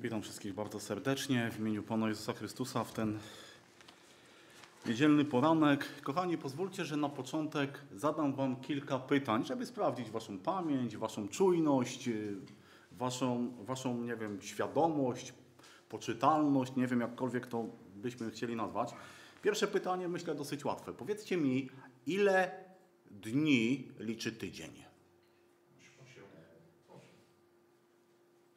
[0.00, 3.18] Witam wszystkich bardzo serdecznie w imieniu Pana Jezusa Chrystusa w ten
[4.86, 5.88] niedzielny poranek.
[6.02, 12.08] Kochani, pozwólcie, że na początek zadam Wam kilka pytań, żeby sprawdzić Waszą pamięć, Waszą czujność,
[12.08, 12.36] y,
[12.92, 15.34] Waszą, waszą nie wiem, świadomość,
[15.88, 18.94] poczytalność, nie wiem, jakkolwiek to byśmy chcieli nazwać.
[19.42, 20.92] Pierwsze pytanie, myślę, dosyć łatwe.
[20.92, 21.70] Powiedzcie mi,
[22.06, 22.64] ile
[23.10, 24.85] dni liczy tydzień?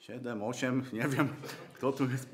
[0.10, 1.30] 7, 8, nie wiem,
[1.74, 2.30] kto tu jest.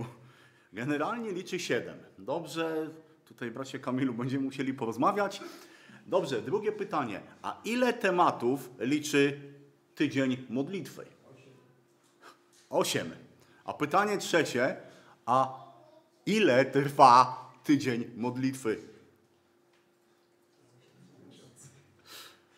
[0.73, 1.97] Generalnie liczy 7.
[2.19, 2.89] Dobrze,
[3.25, 5.41] tutaj bracie Kamilu będziemy musieli porozmawiać.
[6.05, 7.21] Dobrze, drugie pytanie.
[7.41, 9.41] A ile tematów liczy
[9.95, 11.05] tydzień modlitwy?
[12.69, 13.11] 8.
[13.65, 14.77] A pytanie trzecie.
[15.25, 15.65] A
[16.25, 18.77] ile trwa tydzień modlitwy?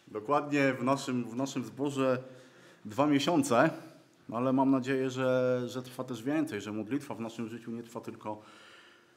[0.08, 2.24] Dokładnie w naszym, w naszym zborze
[2.86, 3.70] dwa miesiące.
[4.30, 7.84] No ale mam nadzieję, że, że trwa też więcej, że modlitwa w naszym życiu nie
[7.84, 8.42] trwa tylko,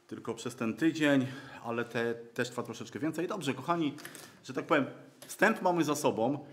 [0.07, 1.27] tylko przez ten tydzień,
[1.63, 3.27] ale te, też trwa troszeczkę więcej.
[3.27, 3.95] Dobrze, kochani,
[4.43, 4.85] że tak powiem,
[5.27, 6.45] wstęp mamy za sobą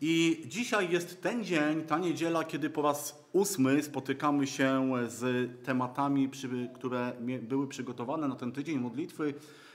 [0.00, 6.30] i dzisiaj jest ten dzień, ta niedziela, kiedy po raz ósmy spotykamy się z tematami,
[6.74, 9.34] które były przygotowane na ten tydzień modlitwy.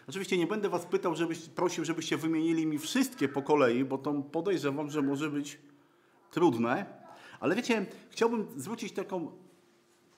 [0.09, 4.13] Oczywiście nie będę Was pytał, żebyś, prosił, żebyście wymienili mi wszystkie po kolei, bo to
[4.13, 5.57] podejrzewam, że może być
[6.31, 7.00] trudne.
[7.41, 9.31] Ale wiecie, chciałbym zwrócić taką,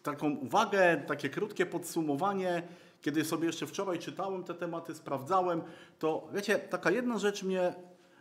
[0.03, 2.63] taką uwagę, takie krótkie podsumowanie.
[3.01, 5.61] Kiedy sobie jeszcze wczoraj czytałem te tematy, sprawdzałem,
[5.99, 7.73] to wiecie, taka jedna rzecz mnie,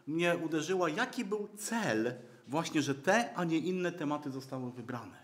[0.06, 2.14] mnie uderzyła, jaki był cel
[2.48, 5.23] właśnie, że te, a nie inne tematy zostały wybrane.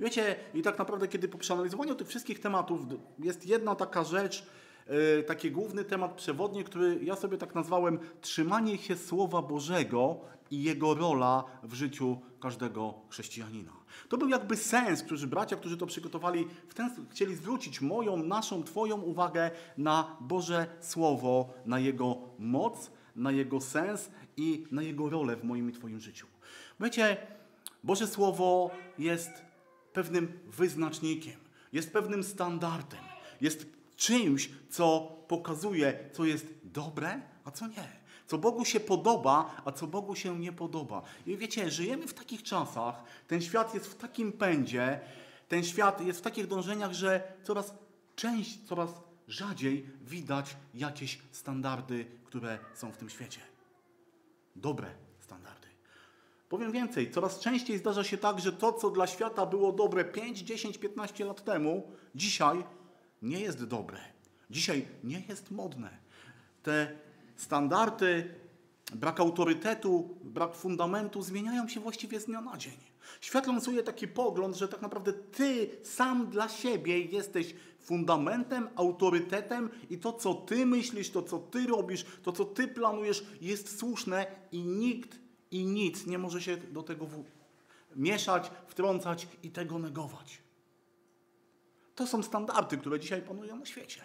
[0.00, 2.80] Wiecie, i tak naprawdę, kiedy po przeanalizowaniu tych wszystkich tematów
[3.18, 4.46] jest jedna taka rzecz,
[5.26, 10.94] taki główny temat przewodni, który ja sobie tak nazwałem trzymanie się Słowa Bożego i jego
[10.94, 13.72] rola w życiu każdego chrześcijanina.
[14.08, 18.64] To był jakby sens, którzy bracia, którzy to przygotowali, w ten chcieli zwrócić moją, naszą,
[18.64, 25.36] Twoją uwagę na Boże Słowo, na Jego moc, na Jego sens i na Jego rolę
[25.36, 26.26] w moim i Twoim życiu.
[26.80, 27.16] Wiecie,
[27.84, 29.30] Boże Słowo jest
[29.92, 31.36] pewnym wyznacznikiem,
[31.72, 33.00] jest pewnym standardem,
[33.40, 37.98] jest czymś, co pokazuje, co jest dobre, a co nie
[38.28, 41.02] co Bogu się podoba, a co Bogu się nie podoba.
[41.26, 45.00] I wiecie, żyjemy w takich czasach, ten świat jest w takim pędzie,
[45.48, 47.74] ten świat jest w takich dążeniach, że coraz
[48.16, 48.90] część, coraz
[49.28, 53.40] rzadziej widać jakieś standardy, które są w tym świecie.
[54.56, 55.68] Dobre standardy.
[56.48, 60.38] Powiem więcej, coraz częściej zdarza się tak, że to, co dla świata było dobre 5,
[60.38, 62.64] 10, 15 lat temu, dzisiaj
[63.22, 63.98] nie jest dobre.
[64.50, 65.90] Dzisiaj nie jest modne.
[66.62, 66.96] Te
[67.36, 68.34] standardy,
[68.94, 72.76] brak autorytetu, brak fundamentu zmieniają się właściwie z dnia na dzień.
[73.20, 79.98] Świat lansuje taki pogląd, że tak naprawdę ty sam dla siebie jesteś fundamentem, autorytetem i
[79.98, 84.62] to, co ty myślisz, to, co ty robisz, to, co ty planujesz, jest słuszne i
[84.62, 85.18] nikt
[85.50, 87.06] i nic nie może się do tego
[87.96, 90.38] mieszać, wtrącać i tego negować.
[91.98, 94.00] To są standardy, które dzisiaj panują na świecie.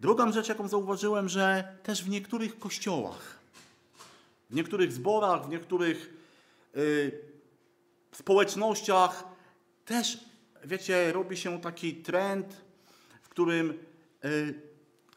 [0.00, 3.38] Drugą rzecz, jaką zauważyłem, że też w niektórych kościołach,
[4.50, 6.14] w niektórych zborach, w niektórych
[6.76, 7.20] y,
[8.12, 9.24] społecznościach
[9.84, 10.24] też,
[10.64, 12.62] wiecie, robi się taki trend,
[13.22, 13.78] w którym
[14.24, 14.60] y,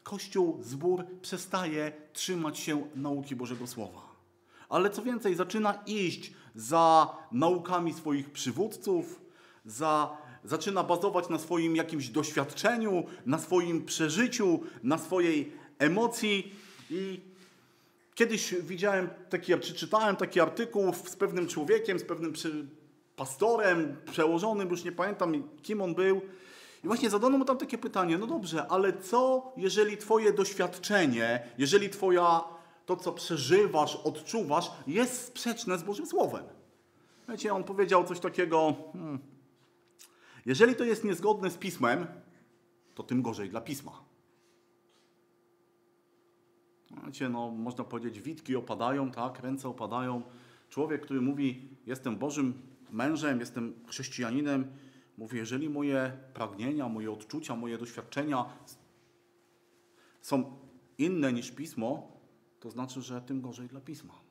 [0.02, 4.02] Kościół, zbór przestaje trzymać się nauki Bożego Słowa.
[4.68, 9.19] Ale co więcej, zaczyna iść za naukami swoich przywódców,
[9.64, 16.54] za zaczyna bazować na swoim jakimś doświadczeniu, na swoim przeżyciu, na swojej emocji.
[16.90, 17.20] I
[18.14, 22.32] kiedyś widziałem taki, czy czytałem taki artykuł z pewnym człowiekiem, z pewnym
[23.16, 26.20] pastorem, przełożonym, już nie pamiętam kim on był.
[26.84, 31.90] I właśnie zadano mu tam takie pytanie, no dobrze, ale co jeżeli twoje doświadczenie, jeżeli
[31.90, 32.44] twoja,
[32.86, 36.44] to co przeżywasz, odczuwasz, jest sprzeczne z Bożym Słowem?
[37.28, 39.18] Wiecie, on powiedział coś takiego, hmm,
[40.46, 42.06] jeżeli to jest niezgodne z pismem,
[42.94, 44.04] to tym gorzej dla pisma.
[47.06, 50.22] Wiecie, no, można powiedzieć, witki opadają, tak, ręce opadają.
[50.68, 54.72] Człowiek, który mówi, jestem Bożym mężem, jestem chrześcijaninem,
[55.18, 58.44] mówi, jeżeli moje pragnienia, moje odczucia, moje doświadczenia
[60.20, 60.58] są
[60.98, 62.20] inne niż pismo,
[62.60, 64.29] to znaczy, że tym gorzej dla pisma.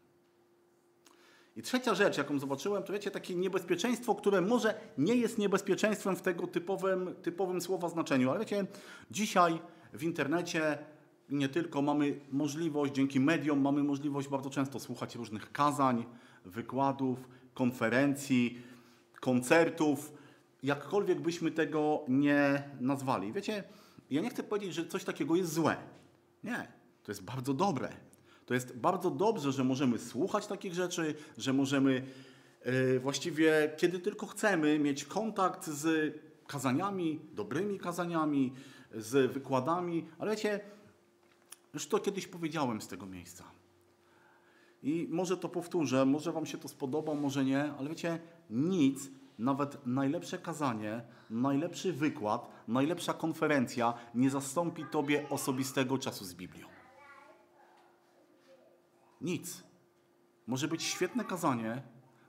[1.59, 6.21] I trzecia rzecz, jaką zobaczyłem, to wiecie, takie niebezpieczeństwo, które może nie jest niebezpieczeństwem w
[6.21, 8.65] tego typowym, typowym słowa znaczeniu, ale wiecie,
[9.11, 9.59] dzisiaj
[9.94, 10.77] w internecie
[11.29, 16.06] nie tylko mamy możliwość, dzięki mediom mamy możliwość bardzo często słuchać różnych kazań,
[16.45, 18.61] wykładów, konferencji,
[19.19, 20.13] koncertów,
[20.63, 23.33] jakkolwiek byśmy tego nie nazwali.
[23.33, 23.63] Wiecie,
[24.09, 25.75] ja nie chcę powiedzieć, że coś takiego jest złe.
[26.44, 26.67] Nie,
[27.03, 28.08] to jest bardzo dobre.
[28.50, 32.04] To jest bardzo dobrze, że możemy słuchać takich rzeczy, że możemy
[32.66, 36.16] yy, właściwie, kiedy tylko chcemy, mieć kontakt z
[36.48, 38.54] kazaniami, dobrymi kazaniami,
[38.96, 40.60] z wykładami, ale wiecie,
[41.74, 43.44] już to kiedyś powiedziałem z tego miejsca.
[44.84, 48.19] I może to powtórzę, może Wam się to spodoba, może nie, ale wiecie,
[48.50, 49.10] nic,
[49.40, 56.79] nawet najlepsze kazanie, najlepszy wykład, najlepsza konferencja nie zastąpi Tobie osobistego czasu z Biblią.
[59.21, 59.63] Nic.
[60.48, 61.81] Może być świetne kazanie,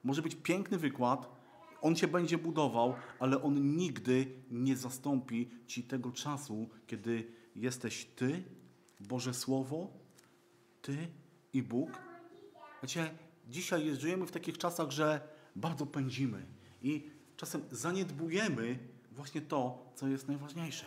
[0.04, 1.40] może być piękny wykład,
[1.80, 8.44] on cię będzie budował, ale on nigdy nie zastąpi ci tego czasu, kiedy jesteś ty,
[9.00, 9.90] Boże Słowo,
[10.82, 11.08] ty
[11.52, 11.90] i Bóg.
[12.82, 13.14] Wiecie,
[13.48, 15.20] dzisiaj żyjemy w takich czasach, że
[15.56, 16.46] bardzo pędzimy
[16.82, 18.78] i czasem zaniedbujemy
[19.12, 20.86] właśnie to, co jest najważniejsze.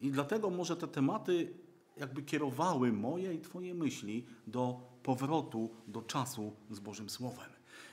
[0.00, 1.54] I dlatego może te tematy
[1.96, 7.50] jakby kierowały moje i Twoje myśli do powrotu do czasu z Bożym Słowem.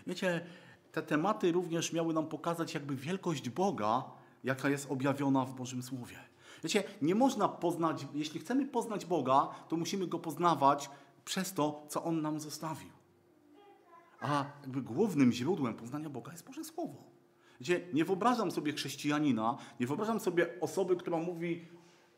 [0.07, 0.45] Wiecie,
[0.91, 4.03] te tematy również miały nam pokazać jakby wielkość Boga,
[4.43, 6.15] jaka jest objawiona w Bożym Słowie.
[6.63, 10.89] Wiecie, nie można poznać, jeśli chcemy poznać Boga, to musimy Go poznawać
[11.25, 12.89] przez to, co On nam zostawił.
[14.19, 17.03] A jakby głównym źródłem poznania Boga jest Boże Słowo.
[17.59, 21.65] Wiecie, nie wyobrażam sobie chrześcijanina, nie wyobrażam sobie osoby, która mówi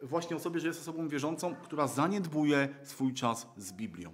[0.02, 4.14] właśnie o sobie, że jest osobą wierzącą, która zaniedbuje swój czas z Biblią.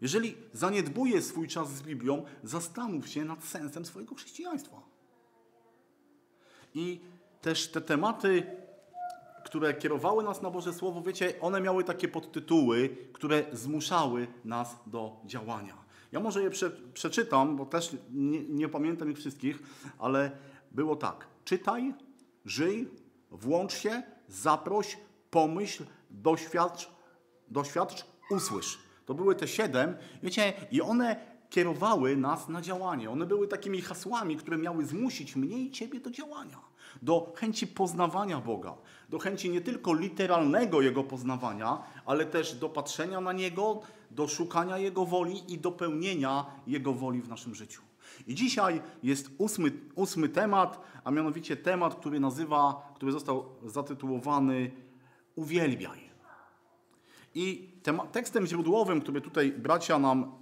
[0.00, 4.82] Jeżeli zaniedbuje swój czas z Biblią, zastanów się nad sensem swojego chrześcijaństwa.
[6.74, 7.00] I
[7.40, 8.46] też te tematy,
[9.44, 15.16] które kierowały nas na Boże Słowo, wiecie, one miały takie podtytuły, które zmuszały nas do
[15.24, 15.76] działania.
[16.12, 19.62] Ja może je prze, przeczytam, bo też nie, nie pamiętam ich wszystkich,
[19.98, 20.30] ale
[20.70, 21.26] było tak.
[21.44, 21.94] Czytaj,
[22.44, 22.88] żyj,
[23.30, 24.98] włącz się, zaproś,
[25.30, 26.90] pomyśl, doświadcz,
[27.48, 28.78] doświadcz, usłysz.
[29.06, 31.16] To były te siedem, wiecie, i one
[31.50, 33.10] kierowały nas na działanie.
[33.10, 36.58] One były takimi hasłami, które miały zmusić mnie i ciebie do działania,
[37.02, 38.74] do chęci poznawania Boga,
[39.08, 43.80] do chęci nie tylko literalnego Jego poznawania, ale też do patrzenia na Niego,
[44.10, 47.89] do szukania Jego woli i dopełnienia Jego woli w naszym życiu.
[48.30, 54.70] I dzisiaj jest ósmy, ósmy temat, a mianowicie temat, który nazywa, który został zatytułowany
[55.36, 56.10] Uwielbiaj.
[57.34, 57.68] I
[58.12, 60.32] tekstem źródłowym, który tutaj bracia nam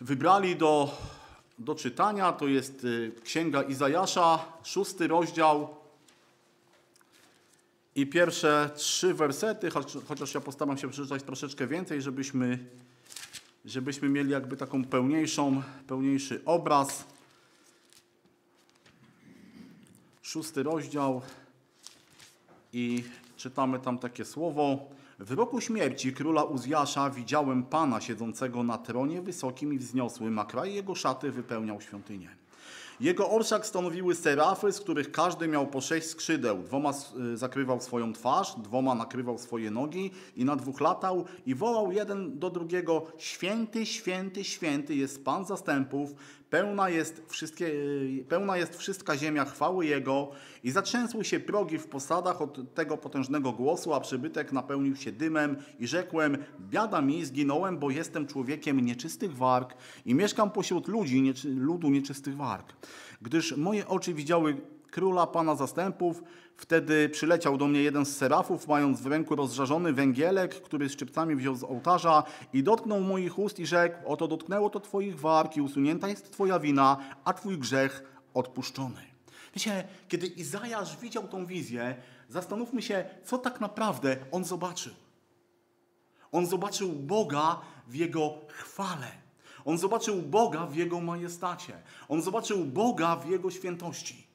[0.00, 0.98] wybrali do,
[1.58, 5.68] do czytania, to jest y, Księga Izajasza, szósty rozdział
[7.94, 9.70] i pierwsze trzy wersety,
[10.08, 12.58] chociaż ja postaram się przeczytać troszeczkę więcej, żebyśmy,
[13.64, 17.04] żebyśmy mieli jakby taką pełniejszą, pełniejszy obraz.
[20.22, 21.22] Szósty rozdział
[22.72, 23.04] i
[23.36, 24.78] czytamy tam takie słowo.
[25.18, 30.74] W roku śmierci króla Uzjasza widziałem Pana siedzącego na tronie wysokim i wzniosłym, a kraj
[30.74, 32.41] jego szaty wypełniał świątynię.
[33.02, 36.62] Jego orszak stanowiły serafy, z których każdy miał po sześć skrzydeł.
[36.62, 36.92] Dwoma
[37.32, 42.38] y, zakrywał swoją twarz, dwoma nakrywał swoje nogi i na dwóch latał i wołał jeden
[42.38, 46.14] do drugiego Święty, święty, święty jest Pan zastępów,
[46.52, 50.30] pełna jest, wszystkie, y, pełna jest wszystka ziemia chwały Jego
[50.64, 55.56] i zatrzęsły się progi w posadach od tego potężnego głosu, a przybytek napełnił się dymem
[55.78, 59.74] i rzekłem, biada mi, zginąłem, bo jestem człowiekiem nieczystych warg
[60.06, 62.72] i mieszkam pośród ludzi, nieczy, ludu nieczystych warg.
[63.22, 64.56] Gdyż moje oczy widziały
[64.90, 66.22] króla Pana zastępów,
[66.62, 71.54] wtedy przyleciał do mnie jeden z serafów, mając w ręku rozżarzony węgielek, który szczypcami wziął
[71.54, 76.08] z ołtarza i dotknął moich ust i rzekł, oto dotknęło to Twoich warg i usunięta
[76.08, 78.02] jest Twoja wina, a Twój grzech
[78.34, 79.00] odpuszczony.
[79.54, 81.94] Wiecie, kiedy Izajasz widział tą wizję,
[82.28, 84.92] zastanówmy się, co tak naprawdę on zobaczył.
[86.32, 89.08] On zobaczył Boga w Jego chwale.
[89.64, 91.72] On zobaczył Boga w Jego majestacie.
[92.08, 94.31] On zobaczył Boga w Jego świętości.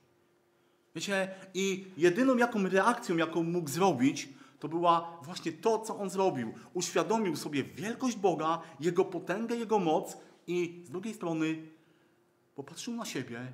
[0.98, 6.54] Wiecie, i jedyną jaką reakcją, jaką mógł zrobić, to była właśnie to, co on zrobił.
[6.74, 11.68] Uświadomił sobie wielkość Boga, Jego potęgę, Jego moc i z drugiej strony
[12.56, 13.54] popatrzył na siebie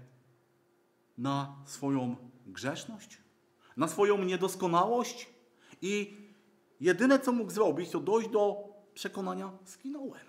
[1.18, 3.18] na swoją grzeszność,
[3.78, 5.30] na swoją niedoskonałość
[5.82, 6.18] i
[6.80, 10.26] jedyne, co mógł zrobić, to dojść do przekonania, skinąłem.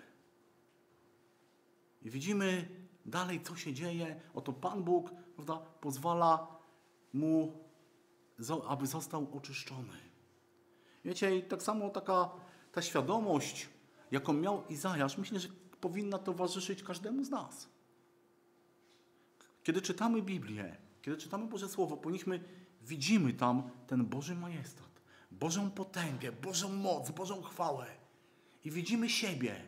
[2.01, 2.67] I widzimy
[3.05, 4.21] dalej, co się dzieje.
[4.33, 6.54] Oto Pan Bóg prawda, pozwala
[7.15, 7.53] mu,
[8.67, 9.97] aby został oczyszczony.
[11.05, 12.29] Wiecie, i tak samo taka
[12.71, 13.69] ta świadomość,
[14.11, 15.47] jaką miał Izajasz, myślę, że
[15.81, 17.67] powinna towarzyszyć każdemu z nas.
[19.63, 22.43] Kiedy czytamy Biblię, kiedy czytamy Boże Słowo, powinniśmy,
[22.81, 27.87] widzimy tam ten Boży majestat, Bożą potęgę, Bożą moc, Bożą chwałę.
[28.65, 29.61] I widzimy siebie.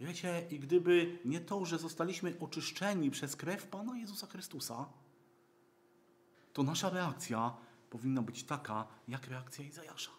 [0.00, 4.86] Wiecie, i gdyby nie to, że zostaliśmy oczyszczeni przez krew Pana Jezusa Chrystusa,
[6.54, 7.54] to nasza reakcja
[7.90, 10.10] powinna być taka, jak reakcja Izajasza.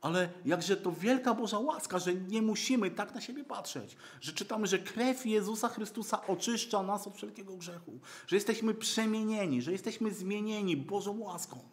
[0.00, 3.96] Ale jakże to wielka Boża łaska, że nie musimy tak na siebie patrzeć.
[4.20, 8.00] Że czytamy, że krew Jezusa Chrystusa oczyszcza nas od wszelkiego grzechu.
[8.26, 11.68] Że jesteśmy przemienieni, że jesteśmy zmienieni Bożą łaską.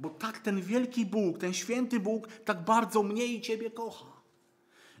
[0.00, 4.12] Bo tak ten wielki Bóg, ten święty Bóg tak bardzo mnie i Ciebie kocha.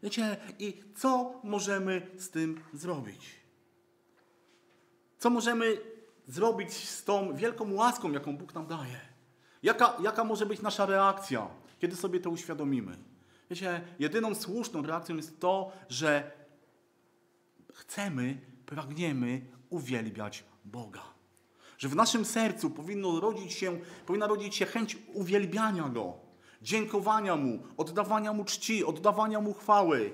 [0.02, 3.34] Wiecie, i co możemy z tym zrobić?
[5.18, 5.97] Co możemy
[6.28, 9.00] zrobić z tą wielką łaską, jaką Bóg nam daje?
[9.62, 11.48] Jaka, jaka może być nasza reakcja?
[11.78, 12.96] kiedy sobie to uświadomimy.
[13.50, 16.30] Wiecie, jedyną słuszną reakcją jest to, że
[17.74, 21.02] chcemy, pragniemy uwielbiać Boga.
[21.78, 26.14] Że w naszym sercu powinno rodzić się, powinna rodzić się chęć uwielbiania Go,
[26.62, 30.12] dziękowania Mu, oddawania Mu czci, oddawania Mu chwały.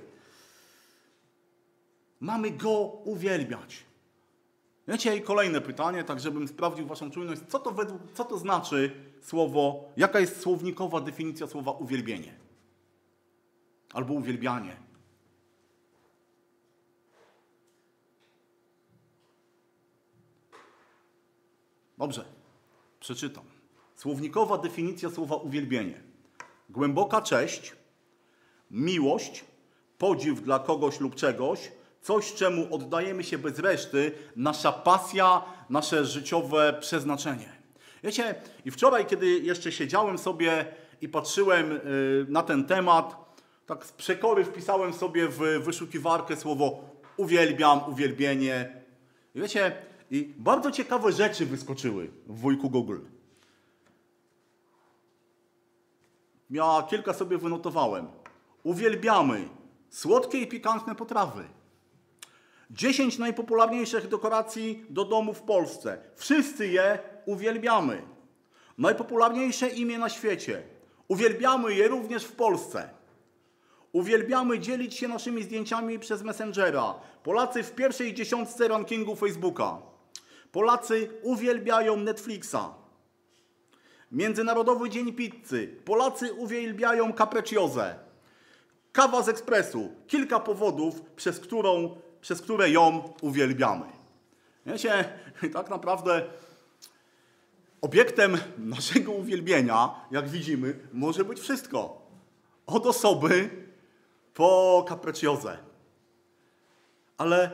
[2.21, 3.85] Mamy Go uwielbiać.
[4.89, 7.43] Wiecie, i kolejne pytanie, tak żebym sprawdził Waszą czujność.
[7.49, 12.35] Co to, według, co to znaczy słowo, jaka jest słownikowa definicja słowa uwielbienie?
[13.93, 14.77] Albo uwielbianie.
[21.99, 22.25] Dobrze,
[23.01, 23.45] przeczytam.
[23.97, 26.03] Słownikowa definicja słowa uwielbienie.
[26.71, 27.77] Głęboka cześć,
[28.71, 29.45] miłość,
[29.99, 31.73] podziw dla kogoś lub czegoś,
[32.05, 37.53] coś, czemu oddajemy się bez reszty, nasza pasja, nasze życiowe przeznaczenie.
[38.03, 38.35] Wiecie,
[38.65, 40.67] i wczoraj, kiedy jeszcze siedziałem sobie
[41.01, 41.81] i patrzyłem y,
[42.29, 43.17] na ten temat,
[43.67, 46.85] tak z przekory wpisałem sobie w wyszukiwarkę słowo
[47.17, 48.83] uwielbiam, uwielbienie.
[49.35, 49.77] I wiecie,
[50.11, 52.99] i bardzo ciekawe rzeczy wyskoczyły w wujku Google.
[56.51, 58.07] Ja kilka sobie wynotowałem.
[58.63, 59.49] Uwielbiamy
[59.91, 61.45] słodkie i pikantne potrawy.
[62.71, 65.99] 10 najpopularniejszych dekoracji do domu w Polsce.
[66.17, 68.03] Wszyscy je uwielbiamy.
[68.79, 70.63] Najpopularniejsze imię na świecie.
[71.09, 72.89] Uwielbiamy je również w Polsce.
[73.93, 76.95] Uwielbiamy dzielić się naszymi zdjęciami przez Messengera.
[77.23, 79.79] Polacy w pierwszej dziesiątce rankingu Facebooka.
[80.53, 82.75] Polacy uwielbiają Netflixa.
[84.13, 85.77] Międzynarodowy Dzień Pizzy.
[85.85, 87.95] Polacy uwielbiają capricciozę.
[88.93, 89.93] Kawa z ekspresu.
[90.07, 93.87] Kilka powodów, przez którą przez które ją uwielbiamy.
[94.67, 95.19] Wiecie,
[95.53, 96.25] tak naprawdę
[97.81, 102.07] obiektem naszego uwielbienia, jak widzimy, może być wszystko.
[102.67, 103.51] Od osoby
[104.35, 105.59] po capricciozę.
[107.19, 107.51] Ale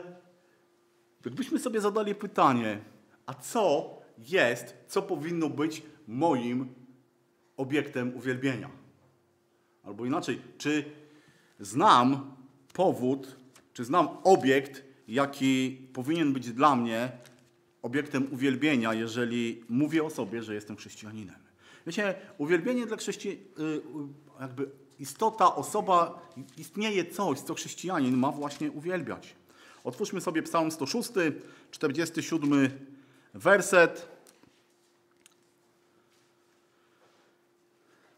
[1.21, 2.79] gdybyśmy sobie zadali pytanie,
[3.25, 6.73] a co jest, co powinno być moim
[7.57, 8.69] obiektem uwielbienia?
[9.83, 10.91] Albo inaczej, czy
[11.59, 12.35] znam
[12.73, 13.40] powód,
[13.81, 17.11] czy znam obiekt, jaki powinien być dla mnie
[17.81, 21.35] obiektem uwielbienia, jeżeli mówię o sobie, że jestem chrześcijaninem?
[21.87, 23.81] Wiecie, uwielbienie dla chrześcijan, y,
[24.41, 24.69] jakby
[24.99, 29.35] istota, osoba, istnieje coś, co chrześcijanin ma właśnie uwielbiać.
[29.83, 31.09] Otwórzmy sobie Psalm 106,
[31.71, 32.69] 47
[33.33, 34.07] werset.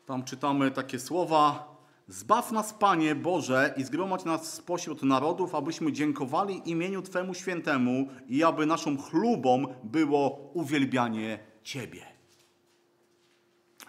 [0.06, 1.73] Tam czytamy takie słowa:
[2.08, 8.44] Zbaw nas, Panie Boże, i zgromadź nas spośród narodów, abyśmy dziękowali imieniu Twemu świętemu i
[8.44, 12.06] aby naszą chlubą było uwielbianie Ciebie.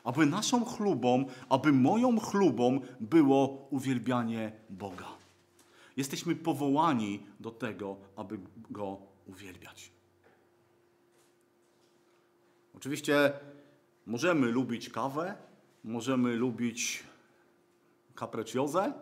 [0.04, 5.08] Aby naszą chlubą, aby moją chlubą było uwielbianie Boga.
[5.96, 8.38] Jesteśmy powołani do tego, aby
[8.70, 9.92] Go uwielbiać.
[12.76, 13.32] Oczywiście
[14.06, 15.34] możemy lubić kawę,
[15.84, 17.04] możemy lubić
[18.14, 18.92] capricciozę,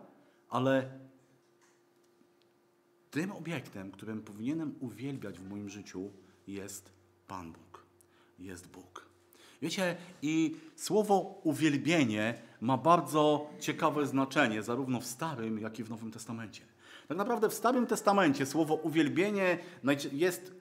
[0.49, 0.99] ale
[3.11, 6.11] tym obiektem, którym powinienem uwielbiać w moim życiu
[6.47, 6.93] jest
[7.27, 7.87] Pan Bóg.
[8.39, 9.07] Jest Bóg.
[9.63, 16.11] Wiecie, i słowo uwielbienie ma bardzo ciekawe znaczenie, zarówno w Starym, jak i w Nowym
[16.11, 16.63] Testamencie.
[17.09, 19.59] Tak naprawdę w Starym Testamencie słowo uwielbienie
[20.13, 20.53] jest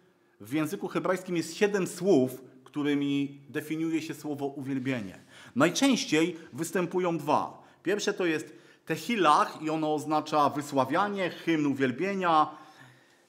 [0.41, 5.19] w języku hebrajskim jest siedem słów, którymi definiuje się słowo uwielbienie.
[5.55, 7.60] Najczęściej występują dwa.
[7.83, 8.53] Pierwsze to jest
[8.85, 12.47] tehilach i ono oznacza wysławianie, hymn uwielbienia,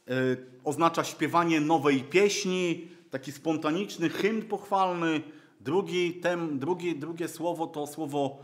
[0.06, 5.22] yy, oznacza śpiewanie nowej pieśni, taki spontaniczny hymn pochwalny.
[5.60, 8.38] Drugi, tem, drugi, drugie słowo to słowo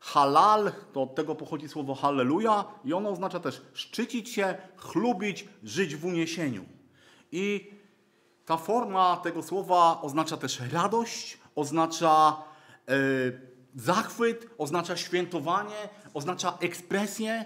[0.00, 5.96] Halal, to od tego pochodzi słowo halleluja i ono oznacza też szczycić się, chlubić, żyć
[5.96, 6.64] w uniesieniu.
[7.32, 7.70] I
[8.46, 12.36] ta forma tego słowa oznacza też radość, oznacza
[12.88, 12.94] e,
[13.74, 17.44] zachwyt, oznacza świętowanie, oznacza ekspresję.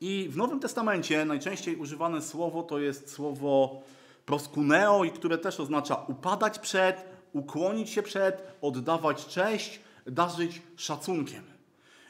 [0.00, 3.82] I w Nowym Testamencie najczęściej używane słowo to jest słowo
[4.26, 11.44] proskuneo, i które też oznacza upadać przed, ukłonić się przed, oddawać cześć, darzyć szacunkiem.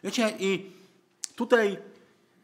[0.04, 0.72] Wiecie, i
[1.36, 1.78] tutaj,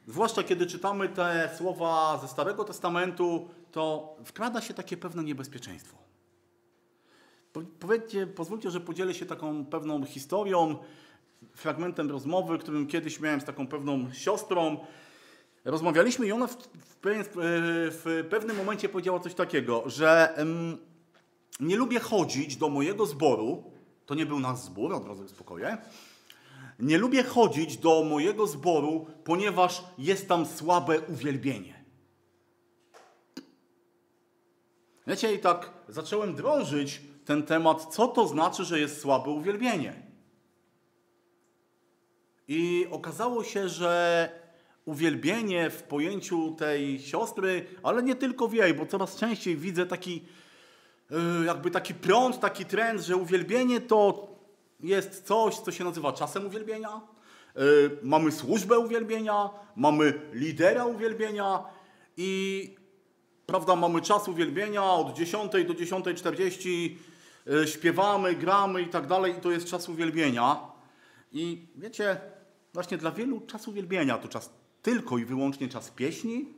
[0.06, 6.03] zwłaszcza kiedy czytamy te słowa ze Starego Testamentu, to wkrada się takie pewne niebezpieczeństwo.
[7.80, 10.78] Powiedzcie, pozwólcie, że podzielę się taką pewną historią,
[11.54, 14.76] fragmentem rozmowy, którym kiedyś miałem z taką pewną siostrą.
[15.64, 16.56] Rozmawialiśmy i ona w,
[17.02, 17.30] w,
[18.04, 20.78] w pewnym momencie powiedziała coś takiego, że um,
[21.60, 23.64] nie lubię chodzić do mojego zboru,
[24.06, 25.78] to nie był nasz zbór, od razu uspokoję,
[26.78, 31.84] nie lubię chodzić do mojego zboru, ponieważ jest tam słabe uwielbienie.
[35.06, 40.02] Wiecie, i tak zacząłem drążyć ten temat, co to znaczy, że jest słabe uwielbienie.
[42.48, 44.28] I okazało się, że
[44.84, 50.24] uwielbienie w pojęciu tej siostry, ale nie tylko w jej, bo coraz częściej widzę taki,
[51.10, 54.28] y, jakby taki prąd, taki trend, że uwielbienie to
[54.80, 57.00] jest coś, co się nazywa czasem uwielbienia.
[57.58, 61.64] Y, mamy służbę uwielbienia, mamy lidera uwielbienia
[62.16, 62.70] i
[63.46, 67.13] prawda, mamy czas uwielbienia od 10 do 10.40 y,
[67.66, 70.60] śpiewamy, gramy i tak dalej i to jest czas uwielbienia.
[71.32, 72.20] I wiecie,
[72.74, 74.50] właśnie dla wielu czas uwielbienia to czas
[74.82, 76.54] tylko i wyłącznie czas pieśni,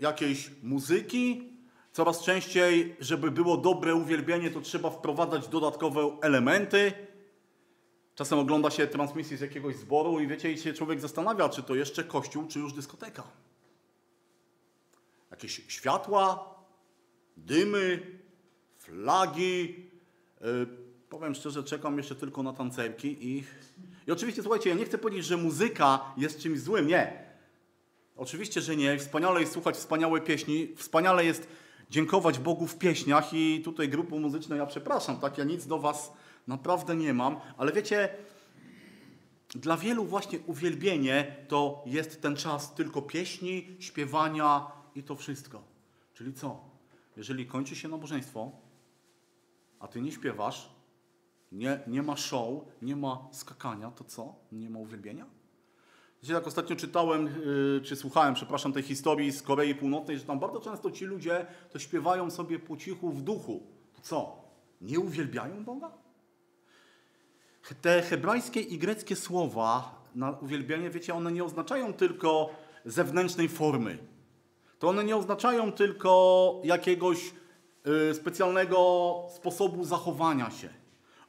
[0.00, 1.52] jakiejś muzyki.
[1.92, 6.92] Coraz częściej, żeby było dobre uwielbienie, to trzeba wprowadzać dodatkowe elementy.
[8.14, 11.74] Czasem ogląda się transmisję z jakiegoś zboru i wiecie, i się człowiek zastanawia, czy to
[11.74, 13.22] jeszcze kościół, czy już dyskoteka.
[15.30, 16.54] Jakieś światła,
[17.36, 18.02] dymy,
[18.86, 19.74] flagi.
[20.40, 20.66] Yy,
[21.08, 23.44] powiem szczerze, czekam jeszcze tylko na tancerki i
[24.06, 26.86] i oczywiście, słuchajcie, ja nie chcę powiedzieć, że muzyka jest czymś złym.
[26.86, 27.26] Nie.
[28.16, 28.98] Oczywiście, że nie.
[28.98, 30.68] Wspaniale jest słuchać wspaniałe pieśni.
[30.76, 31.48] Wspaniale jest
[31.90, 36.12] dziękować Bogu w pieśniach i tutaj grupy muzyczne, ja przepraszam, tak, ja nic do was
[36.46, 38.08] naprawdę nie mam, ale wiecie,
[39.48, 45.62] dla wielu właśnie uwielbienie to jest ten czas tylko pieśni, śpiewania i to wszystko.
[46.14, 46.60] Czyli co?
[47.16, 48.52] Jeżeli kończy się nabożeństwo,
[49.86, 50.68] a ty nie śpiewasz,
[51.52, 54.34] nie, nie ma show, nie ma skakania, to co?
[54.52, 55.26] Nie ma uwielbienia?
[56.22, 60.38] Dzisiaj jak ostatnio czytałem, yy, czy słuchałem, przepraszam, tej historii z Korei Północnej, że tam
[60.38, 63.62] bardzo często ci ludzie to śpiewają sobie po cichu w duchu.
[63.94, 64.36] To co?
[64.80, 65.90] Nie uwielbiają Boga?
[67.82, 72.50] Te hebrajskie i greckie słowa na uwielbienie, wiecie, one nie oznaczają tylko
[72.84, 73.98] zewnętrznej formy.
[74.78, 77.32] To one nie oznaczają tylko jakiegoś
[78.12, 80.68] specjalnego sposobu zachowania się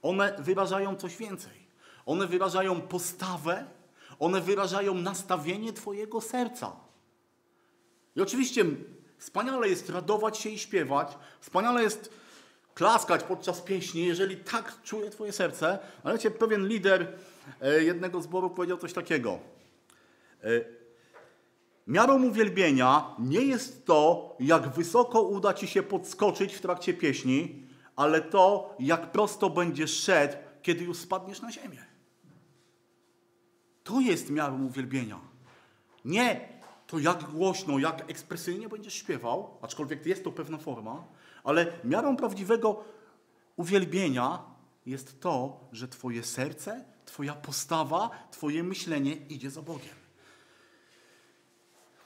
[0.01, 1.67] one wyrażają coś więcej.
[2.05, 3.65] One wyrażają postawę,
[4.19, 6.71] one wyrażają nastawienie Twojego serca.
[8.15, 8.65] I oczywiście
[9.17, 12.09] wspaniale jest radować się i śpiewać, wspaniale jest
[12.73, 15.79] klaskać podczas pieśni, jeżeli tak czuje Twoje serce.
[16.03, 17.07] Ale wiecie, pewien lider
[17.61, 19.39] e, jednego zboru powiedział coś takiego.
[21.87, 28.21] Miarą uwielbienia nie jest to, jak wysoko uda Ci się podskoczyć w trakcie pieśni, ale
[28.21, 31.85] to, jak prosto będziesz szedł, kiedy już spadniesz na ziemię.
[33.83, 35.19] To jest miarą uwielbienia.
[36.05, 36.49] Nie
[36.87, 41.03] to, jak głośno, jak ekspresyjnie będziesz śpiewał, aczkolwiek jest to pewna forma,
[41.43, 42.83] ale miarą prawdziwego
[43.55, 44.43] uwielbienia
[44.85, 50.06] jest to, że Twoje serce, Twoja postawa, Twoje myślenie idzie za Bogiem.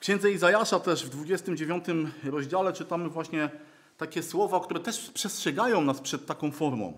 [0.01, 1.85] Księdze Izajasza też w 29
[2.23, 3.49] rozdziale czytamy właśnie
[3.97, 6.93] takie słowa, które też przestrzegają nas przed taką formą.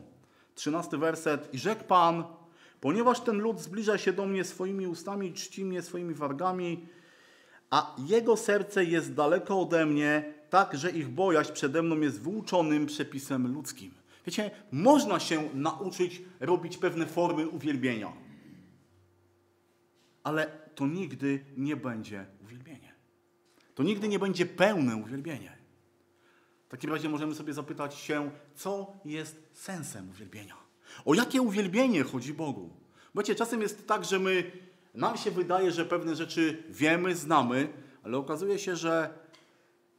[0.56, 1.54] Trzynasty werset.
[1.54, 2.24] I rzekł Pan,
[2.82, 6.88] ponieważ ten lud zbliża się do mnie swoimi ustami, czci mnie swoimi wargami,
[7.70, 12.86] a jego serce jest daleko ode mnie, tak, że ich bojaźń przede mną jest wyuczonym
[12.86, 13.92] przepisem ludzkim.
[14.26, 18.14] Wiecie, można się nauczyć robić pewne formy uwielbienia,
[20.24, 22.93] ale to nigdy nie będzie uwielbienie.
[23.76, 25.58] To nigdy nie będzie pełne uwielbienie.
[26.68, 30.56] W takim razie możemy sobie zapytać się, co jest sensem uwielbienia?
[31.06, 32.70] O jakie uwielbienie chodzi Bogu?
[33.16, 34.52] Wiecie, czasem jest tak, że my,
[34.94, 39.14] nam się wydaje, że pewne rzeczy wiemy, znamy, ale okazuje się, że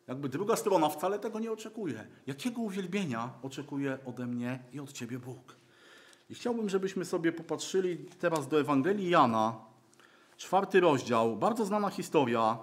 [0.08, 2.06] jakby druga strona wcale tego nie oczekuje.
[2.26, 5.56] Jakiego uwielbienia oczekuje ode mnie i od Ciebie Bóg?
[6.30, 9.54] I chciałbym, żebyśmy sobie popatrzyli teraz do Ewangelii Jana,
[10.36, 12.58] czwarty rozdział, bardzo znana historia,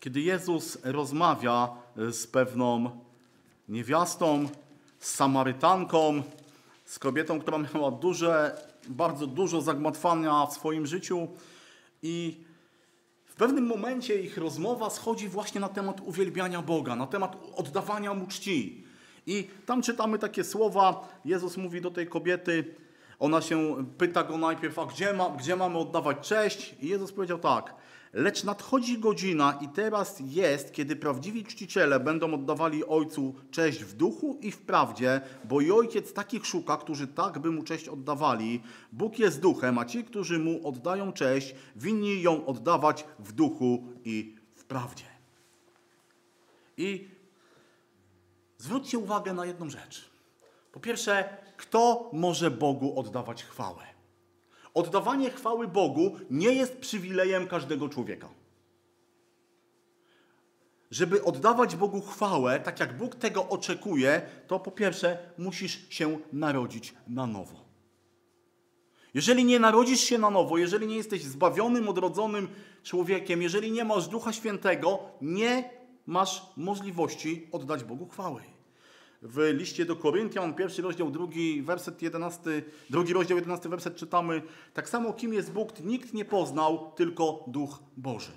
[0.00, 2.90] kiedy Jezus rozmawia z pewną
[3.68, 4.48] niewiastą,
[4.98, 6.22] z Samarytanką,
[6.84, 11.28] z kobietą, która miała duże, bardzo dużo zagmatwania w swoim życiu
[12.02, 12.44] i
[13.24, 18.26] w pewnym momencie ich rozmowa schodzi właśnie na temat uwielbiania Boga, na temat oddawania Mu
[18.26, 18.84] czci.
[19.26, 22.74] I tam czytamy takie słowa, Jezus mówi do tej kobiety,
[23.18, 26.74] ona się pyta go najpierw, a gdzie, ma, gdzie mamy oddawać cześć?
[26.80, 27.74] I Jezus powiedział tak,
[28.12, 34.38] lecz nadchodzi godzina i teraz jest, kiedy prawdziwi czciciele będą oddawali Ojcu cześć w duchu
[34.40, 38.62] i w prawdzie, bo i Ojciec takich szuka, którzy tak by Mu cześć oddawali.
[38.92, 44.36] Bóg jest duchem, a ci, którzy Mu oddają cześć, winni ją oddawać w duchu i
[44.54, 45.04] w prawdzie.
[46.76, 47.08] I
[48.58, 50.10] zwróćcie uwagę na jedną rzecz.
[50.72, 53.99] Po pierwsze, kto może Bogu oddawać chwałę?
[54.74, 58.28] Oddawanie chwały Bogu nie jest przywilejem każdego człowieka.
[60.90, 66.94] Żeby oddawać Bogu chwałę, tak jak Bóg tego oczekuje, to po pierwsze musisz się narodzić
[67.08, 67.70] na nowo.
[69.14, 72.48] Jeżeli nie narodzisz się na nowo, jeżeli nie jesteś zbawionym, odrodzonym
[72.82, 75.70] człowiekiem, jeżeli nie masz Ducha Świętego, nie
[76.06, 78.42] masz możliwości oddać Bogu chwały
[79.22, 84.42] w liście do Koryntian, pierwszy rozdział, drugi werset 11, drugi rozdział, 11 werset czytamy,
[84.74, 88.32] tak samo kim jest Bóg, nikt nie poznał, tylko Duch Boży.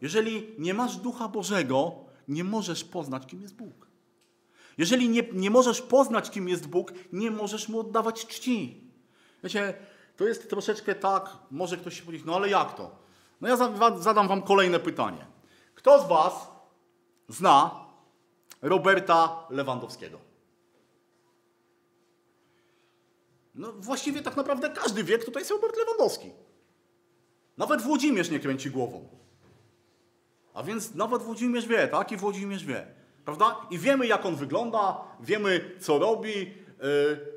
[0.00, 1.92] Jeżeli nie masz Ducha Bożego,
[2.28, 3.86] nie możesz poznać, kim jest Bóg.
[4.78, 8.90] Jeżeli nie, nie możesz poznać, kim jest Bóg, nie możesz Mu oddawać czci.
[9.44, 9.74] Wiecie,
[10.16, 12.98] to jest troszeczkę tak, może ktoś się powiedzieć, no ale jak to?
[13.40, 13.56] No ja
[13.98, 15.26] zadam Wam kolejne pytanie.
[15.74, 16.50] Kto z Was
[17.28, 17.83] zna
[18.64, 20.18] Roberta Lewandowskiego.
[23.54, 26.30] No właściwie tak naprawdę każdy wie, kto to jest Robert Lewandowski.
[27.56, 29.08] Nawet Włodzimierz nie kręci głową.
[30.54, 32.12] A więc nawet Włodzimierz wie, tak?
[32.12, 32.86] I Włodzimierz wie.
[33.24, 33.56] Prawda?
[33.70, 36.54] I wiemy, jak on wygląda, wiemy, co robi, yy,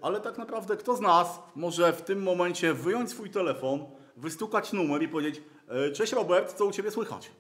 [0.02, 3.86] ale tak naprawdę kto z nas może w tym momencie wyjąć swój telefon,
[4.18, 7.32] wystukać numer i powiedzieć yy, Cześć Robert, co u Ciebie słychać?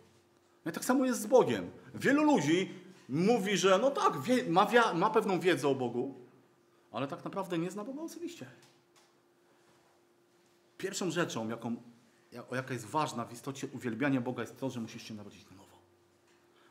[0.65, 1.71] No i tak samo jest z Bogiem.
[1.95, 2.73] Wielu ludzi
[3.09, 6.15] mówi, że no tak, wie, ma, ma pewną wiedzę o Bogu,
[6.91, 8.45] ale tak naprawdę nie zna Boga osobiście.
[10.77, 11.75] Pierwszą rzeczą, jaką,
[12.51, 15.77] jaka jest ważna w istocie uwielbiania Boga, jest to, że musisz się narodzić na nowo.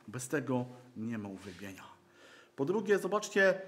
[0.07, 0.65] Bez tego
[0.97, 1.83] nie ma uwielbienia.
[2.55, 3.61] Po drugie, zobaczcie,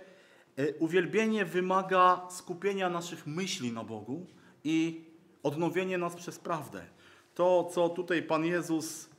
[0.55, 4.25] e, uwielbienie wymaga skupienia naszych myśli na Bogu
[4.63, 5.05] i
[5.43, 6.85] odnowienie nas przez prawdę.
[7.35, 9.09] To, co tutaj Pan Jezus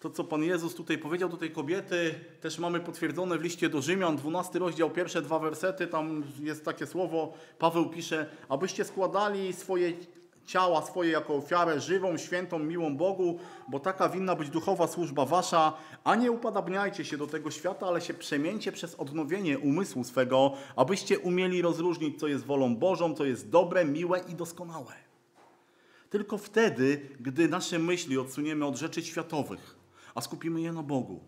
[0.00, 3.82] to, co Pan Jezus tutaj powiedział do tej kobiety, też mamy potwierdzone w liście do
[3.82, 9.92] Rzymian, 12 rozdział, pierwsze dwa wersety, tam jest takie słowo, Paweł pisze, abyście składali swoje
[10.46, 15.72] ciała swoje jako ofiarę żywą, świętą, miłą Bogu, bo taka winna być duchowa służba wasza,
[16.04, 21.18] a nie upadabniajcie się do tego świata, ale się przemieńcie przez odnowienie umysłu swego, abyście
[21.18, 24.92] umieli rozróżnić, co jest wolą Bożą, co jest dobre, miłe i doskonałe.
[26.10, 29.79] Tylko wtedy, gdy nasze myśli odsuniemy od rzeczy światowych,
[30.14, 31.24] a skupimy je na Bogu.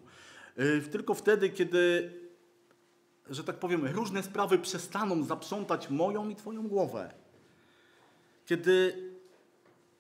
[0.58, 2.12] Y, tylko wtedy, kiedy,
[3.30, 7.14] że tak powiem, różne sprawy przestaną zaprzątać moją i Twoją głowę,
[8.46, 8.94] kiedy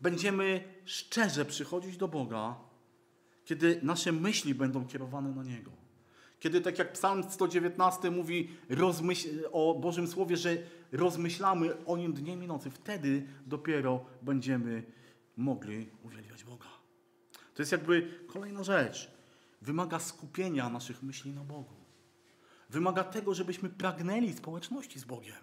[0.00, 2.54] będziemy szczerze przychodzić do Boga,
[3.44, 5.70] kiedy nasze myśli będą kierowane na Niego.
[6.40, 8.50] Kiedy, tak jak Psalm 119 mówi
[9.52, 10.56] o Bożym Słowie, że
[10.92, 14.82] rozmyślamy o Nim dniem i nocy, wtedy dopiero będziemy
[15.36, 16.81] mogli uwielbiać Boga.
[17.54, 19.10] To jest jakby kolejna rzecz.
[19.62, 21.74] Wymaga skupienia naszych myśli na Bogu.
[22.70, 25.36] Wymaga tego, żebyśmy pragnęli społeczności z Bogiem.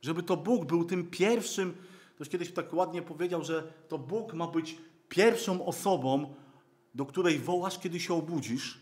[0.00, 1.76] Żeby to Bóg był tym pierwszym,
[2.14, 6.34] ktoś kiedyś tak ładnie powiedział, że to Bóg ma być pierwszą osobą,
[6.94, 8.80] do której wołasz, kiedy się obudzisz.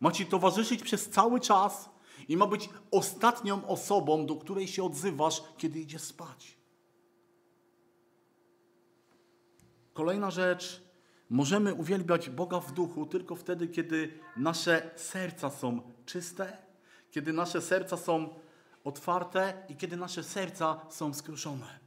[0.00, 1.90] Ma ci towarzyszyć przez cały czas
[2.28, 6.57] i ma być ostatnią osobą, do której się odzywasz, kiedy idziesz spać.
[9.98, 10.82] Kolejna rzecz,
[11.30, 16.56] możemy uwielbiać Boga w duchu tylko wtedy, kiedy nasze serca są czyste,
[17.10, 18.28] kiedy nasze serca są
[18.84, 21.78] otwarte i kiedy nasze serca są skruszone.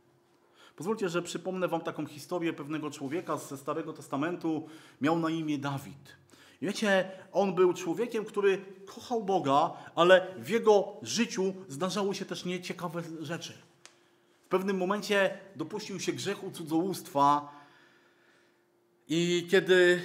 [0.76, 4.68] Pozwólcie, że przypomnę Wam taką historię pewnego człowieka ze Starego Testamentu.
[5.02, 6.16] Miał na imię Dawid.
[6.62, 13.04] wiecie, on był człowiekiem, który kochał Boga, ale w jego życiu zdarzały się też nieciekawe
[13.20, 13.54] rzeczy.
[14.46, 17.61] W pewnym momencie dopuścił się grzechu cudzołóstwa,
[19.14, 20.02] i kiedy,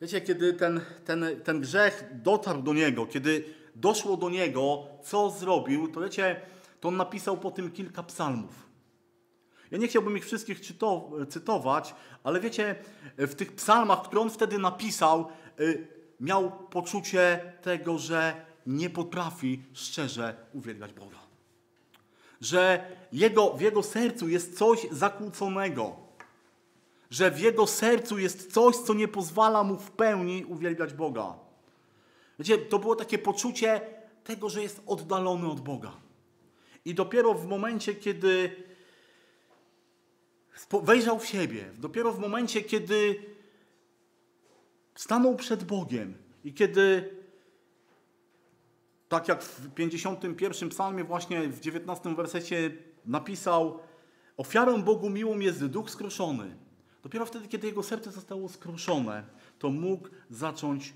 [0.00, 3.44] wiecie, kiedy ten, ten, ten grzech dotarł do niego, kiedy
[3.74, 6.40] doszło do niego, co zrobił, to wiecie,
[6.80, 8.68] to on napisał po tym kilka psalmów.
[9.70, 10.60] Ja nie chciałbym ich wszystkich
[11.28, 11.94] cytować,
[12.24, 12.74] ale wiecie,
[13.18, 15.28] w tych psalmach, które on wtedy napisał,
[15.60, 15.86] y,
[16.20, 21.18] miał poczucie tego, że nie potrafi szczerze uwielbiać Boga.
[22.40, 26.09] Że jego, w jego sercu jest coś zakłóconego.
[27.10, 31.34] Że w jego sercu jest coś, co nie pozwala mu w pełni uwielbiać Boga.
[32.38, 33.80] Wiecie, to było takie poczucie
[34.24, 35.92] tego, że jest oddalony od Boga.
[36.84, 38.56] I dopiero w momencie, kiedy
[40.82, 43.22] wejrzał w siebie, dopiero w momencie, kiedy
[44.94, 47.14] stanął przed Bogiem i kiedy,
[49.08, 52.70] tak jak w 51 psalmie, właśnie w 19 wersecie
[53.06, 53.78] napisał,
[54.36, 56.56] ofiarą Bogu miłą jest duch skruszony.
[57.02, 59.24] Dopiero wtedy, kiedy jego serce zostało skruszone,
[59.58, 60.94] to mógł zacząć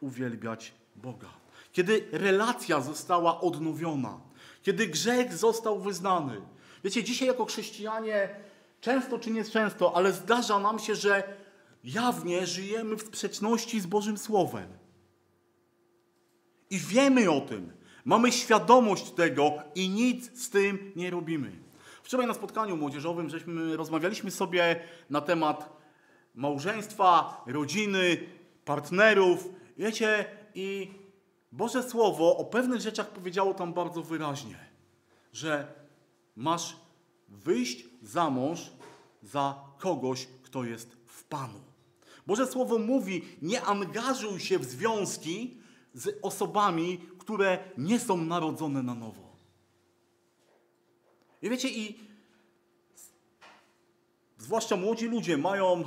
[0.00, 1.28] uwielbiać Boga.
[1.72, 4.20] Kiedy relacja została odnowiona,
[4.62, 6.40] kiedy grzech został wyznany.
[6.84, 8.36] Wiecie, dzisiaj jako chrześcijanie,
[8.80, 11.36] często czy nie często, ale zdarza nam się, że
[11.84, 14.68] jawnie żyjemy w sprzeczności z Bożym Słowem.
[16.70, 17.72] I wiemy o tym.
[18.04, 21.69] Mamy świadomość tego i nic z tym nie robimy.
[22.10, 25.76] Wczoraj na spotkaniu młodzieżowym żeśmy rozmawialiśmy sobie na temat
[26.34, 28.18] małżeństwa, rodziny,
[28.64, 29.48] partnerów.
[29.76, 30.90] Wiecie, i
[31.52, 34.56] Boże Słowo o pewnych rzeczach powiedziało tam bardzo wyraźnie,
[35.32, 35.72] że
[36.36, 36.76] masz
[37.28, 38.70] wyjść za mąż
[39.22, 41.60] za kogoś, kto jest w Panu.
[42.26, 45.56] Boże Słowo mówi, nie angażuj się w związki
[45.94, 49.29] z osobami, które nie są narodzone na nowo.
[51.42, 51.98] I wiecie, i
[54.38, 55.84] zwłaszcza młodzi ludzie mają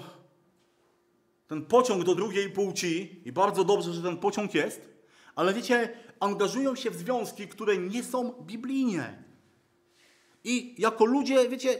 [1.47, 4.89] ten pociąg do drugiej płci i bardzo dobrze, że ten pociąg jest,
[5.35, 9.23] ale wiecie, angażują się w związki, które nie są biblijnie.
[10.43, 11.79] I jako ludzie, wiecie,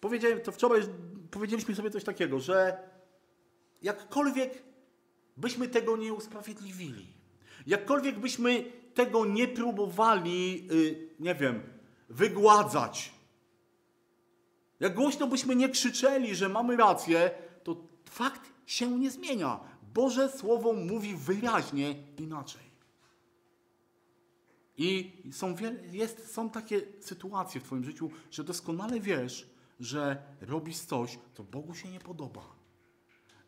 [0.00, 0.82] powiedziałem to wczoraj,
[1.30, 2.78] powiedzieliśmy sobie coś takiego, że
[3.82, 4.62] jakkolwiek
[5.36, 7.06] byśmy tego nie usprawiedliwili,
[7.66, 11.77] jakkolwiek byśmy tego nie próbowali, yy, nie wiem,
[12.08, 13.12] wygładzać,
[14.80, 17.30] jak głośno byśmy nie krzyczeli, że mamy rację,
[17.64, 19.60] to fakt się nie zmienia.
[19.94, 22.68] Boże Słowo mówi wyraźnie inaczej.
[24.76, 25.56] I są,
[25.92, 31.74] jest, są takie sytuacje w Twoim życiu, że doskonale wiesz, że robisz coś, co Bogu
[31.74, 32.44] się nie podoba.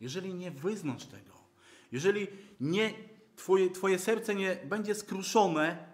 [0.00, 1.32] Jeżeli nie wyznasz tego,
[1.92, 2.26] jeżeli
[2.60, 2.94] nie,
[3.36, 5.88] twoje, twoje serce nie będzie skruszone,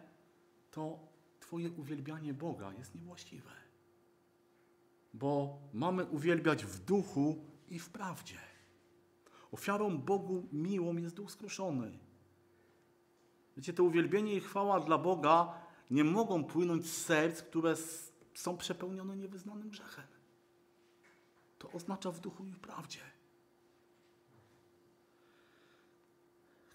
[0.71, 1.06] to
[1.47, 3.51] Twoje uwielbianie Boga jest niewłaściwe.
[5.15, 8.39] Bo mamy uwielbiać w duchu i w prawdzie.
[9.53, 11.99] Ofiarą Bogu miłą jest duch skruszony.
[13.57, 15.55] Wiecie, to uwielbienie i chwała dla Boga
[15.91, 17.75] nie mogą płynąć z serc, które
[18.35, 20.07] są przepełnione niewyznanym grzechem.
[21.59, 23.01] To oznacza w duchu i w prawdzie.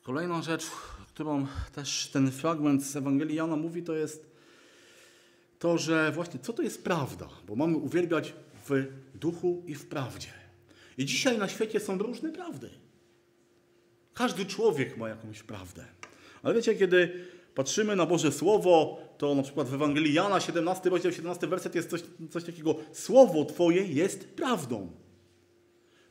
[0.04, 0.66] Kolejna rzecz,
[1.08, 4.31] którą też ten fragment z Ewangelii Jana mówi, to jest
[5.62, 8.34] to, że właśnie co to jest prawda, bo mamy uwielbiać
[8.70, 10.28] w duchu i w prawdzie.
[10.98, 12.70] I dzisiaj na świecie są różne prawdy.
[14.14, 15.86] Każdy człowiek ma jakąś prawdę.
[16.44, 21.12] Ale wiecie, kiedy patrzymy na Boże Słowo, to na przykład w Ewangelii Jana 17 rozdział
[21.12, 22.76] 17 werset jest coś, coś takiego.
[22.92, 24.92] Słowo Twoje jest prawdą.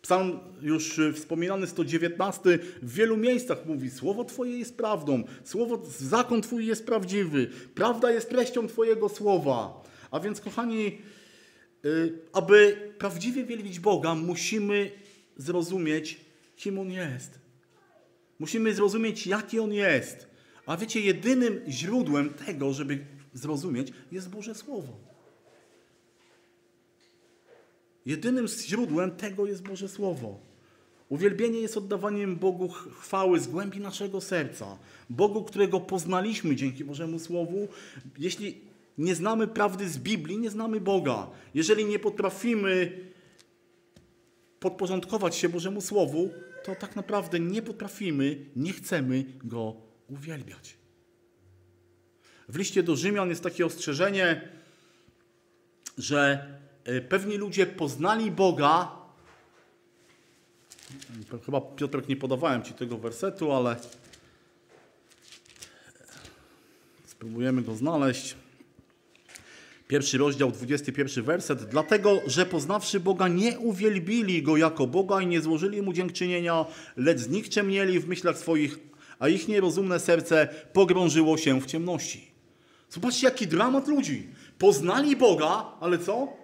[0.02, 6.66] Psalm już wspominany 119 w wielu miejscach mówi: Słowo Twoje jest prawdą, słowo, zakon Twój
[6.66, 9.82] jest prawdziwy, prawda jest treścią Twojego słowa.
[10.10, 10.98] A więc, kochani,
[11.84, 14.90] y, aby prawdziwie wielbić Boga, musimy
[15.36, 16.20] zrozumieć,
[16.56, 17.38] kim On jest.
[18.38, 20.26] Musimy zrozumieć, jaki On jest.
[20.66, 25.10] A wiecie, jedynym źródłem tego, żeby zrozumieć, jest Boże Słowo.
[28.11, 30.40] Jedynym źródłem tego jest Boże Słowo.
[31.09, 34.79] Uwielbienie jest oddawaniem Bogu chwały z głębi naszego serca.
[35.11, 37.68] Bogu, którego poznaliśmy dzięki Bożemu Słowu.
[38.18, 38.61] Jeśli
[38.99, 41.31] nie znamy prawdy z Biblii, nie znamy Boga.
[41.55, 42.99] Jeżeli nie potrafimy
[44.61, 46.31] podporządkować się Bożemu Słowu,
[46.64, 49.77] to tak naprawdę nie potrafimy, nie chcemy Go
[50.09, 50.77] uwielbiać.
[52.49, 54.49] W liście do Rzymian jest takie ostrzeżenie,
[55.99, 56.46] że
[57.09, 58.88] pewni ludzie poznali Boga.
[61.46, 63.76] Chyba Piotrek nie podawałem Ci tego wersetu, ale
[67.07, 68.37] spróbujemy go znaleźć.
[69.88, 71.64] Pierwszy rozdział, 21 werset.
[71.64, 77.18] Dlatego, że poznawszy Boga, nie uwielbili Go jako Boga i nie złożyli Mu dziękczynienia, lecz
[77.18, 78.79] znikczemnieli w myślach swoich,
[79.18, 82.31] a ich nierozumne serce pogrążyło się w ciemności.
[82.90, 84.29] Zobaczcie, jaki dramat ludzi.
[84.59, 86.39] Poznali Boga, ale co?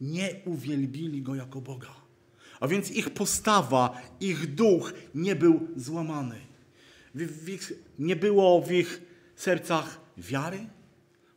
[0.00, 1.94] Nie uwielbili Go jako Boga.
[2.60, 6.36] A więc ich postawa, ich duch nie był złamany.
[7.14, 9.02] W, w ich, nie było w ich
[9.36, 10.58] sercach wiary,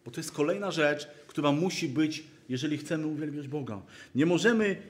[0.05, 3.81] bo to jest kolejna rzecz, która musi być, jeżeli chcemy uwielbiać Boga.
[4.15, 4.81] Nie możemy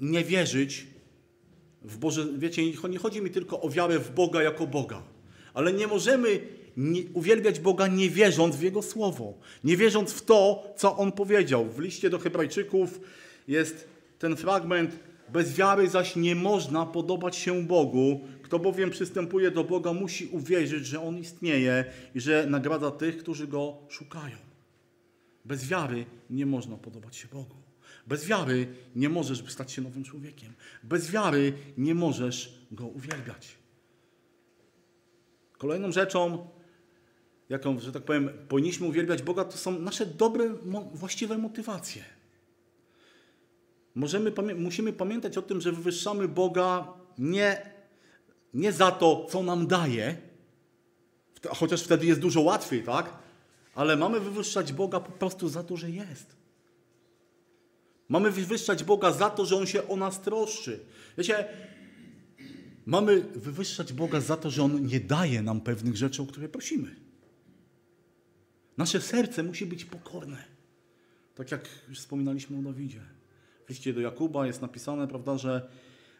[0.00, 0.86] nie wierzyć
[1.82, 2.26] w Boże.
[2.38, 5.02] Wiecie, nie chodzi mi tylko o wiarę w Boga jako Boga,
[5.54, 6.40] ale nie możemy
[6.76, 9.34] nie, uwielbiać Boga nie wierząc w Jego słowo,
[9.64, 11.64] nie wierząc w to, co On powiedział.
[11.64, 13.00] W liście do Hebrajczyków
[13.48, 14.96] jest ten fragment.
[15.32, 18.20] Bez wiary zaś nie można podobać się Bogu.
[18.42, 21.84] Kto bowiem przystępuje do Boga, musi uwierzyć, że On istnieje
[22.14, 24.36] i że nagradza tych, którzy Go szukają.
[25.44, 27.56] Bez wiary nie można podobać się Bogu.
[28.06, 30.52] Bez wiary nie możesz stać się nowym człowiekiem.
[30.82, 33.48] Bez wiary nie możesz Go uwielbiać.
[35.58, 36.48] Kolejną rzeczą,
[37.48, 40.54] jaką, że tak powiem, powinniśmy uwielbiać Boga, to są nasze dobre,
[40.94, 42.04] właściwe motywacje.
[43.94, 47.70] Możemy, musimy pamiętać o tym, że wywyższamy Boga nie,
[48.54, 50.16] nie za to, co nam daje,
[51.48, 53.18] chociaż wtedy jest dużo łatwiej, tak?
[53.74, 56.36] Ale mamy wywyższać Boga po prostu za to, że jest.
[58.08, 60.80] Mamy wywyższać Boga za to, że On się o nas troszczy.
[61.18, 61.48] Wiecie,
[62.86, 67.05] mamy wywyższać Boga za to, że On nie daje nam pewnych rzeczy, o które prosimy.
[68.76, 70.44] Nasze serce musi być pokorne.
[71.34, 73.00] Tak jak już wspominaliśmy o Dawidzie.
[73.66, 75.68] W liście do Jakuba jest napisane, prawda, że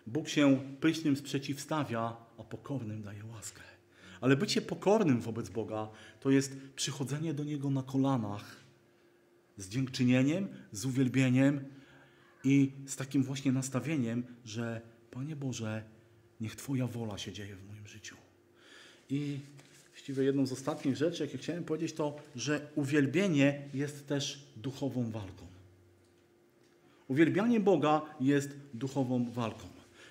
[0.06, 3.62] Bóg się pysznym sprzeciwstawia, a pokornym daje łaskę.
[4.20, 5.88] Ale bycie pokornym wobec Boga
[6.20, 8.56] to jest przychodzenie do Niego na kolanach
[9.56, 11.64] z dziękczynieniem, z uwielbieniem
[12.44, 15.84] i z takim właśnie nastawieniem, że Panie Boże,
[16.40, 18.16] niech Twoja wola się dzieje w moim życiu.
[19.10, 19.40] I
[20.06, 25.46] właściwie jedną z ostatnich rzeczy, jakie chciałem powiedzieć, to, że uwielbienie jest też duchową walką.
[27.08, 29.66] Uwielbianie Boga jest duchową walką.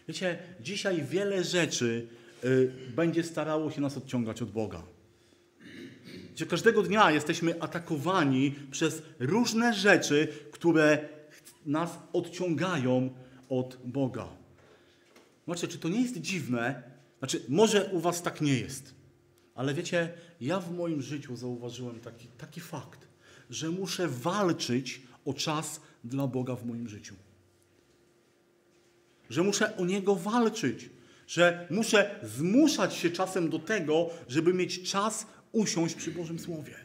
[0.08, 2.08] Wiecie, dzisiaj wiele rzeczy
[2.44, 4.84] y, będzie starało się nas odciągać od Boga.
[6.30, 11.10] Wiecie, każdego dnia jesteśmy atakowani przez różne rzeczy, które
[11.66, 13.10] nas odciągają
[13.50, 14.28] od Boga.
[15.46, 16.84] Znaczy, czy to nie jest dziwne?
[17.20, 18.95] Znaczy, może u was tak nie jest.
[19.56, 23.08] Ale wiecie, ja w moim życiu zauważyłem taki, taki fakt,
[23.50, 27.16] że muszę walczyć o czas dla Boga w moim życiu.
[29.30, 30.90] Że muszę o Niego walczyć.
[31.28, 36.76] Że muszę zmuszać się czasem do tego, żeby mieć czas usiąść przy Bożym Słowie.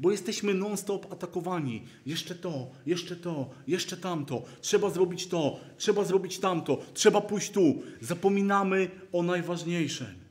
[0.00, 1.82] Bo jesteśmy non-stop atakowani.
[2.06, 4.42] Jeszcze to, jeszcze to, jeszcze tamto.
[4.60, 7.82] Trzeba zrobić to, trzeba zrobić tamto, trzeba pójść tu.
[8.00, 10.21] Zapominamy o najważniejszym.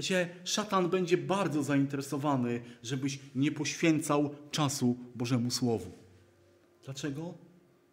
[0.00, 5.92] Wiecie, szatan będzie bardzo zainteresowany, żebyś nie poświęcał czasu Bożemu Słowu.
[6.84, 7.34] Dlaczego?